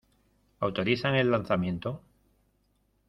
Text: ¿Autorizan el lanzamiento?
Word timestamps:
¿Autorizan 0.61 1.13
el 1.13 1.29
lanzamiento? 1.29 2.01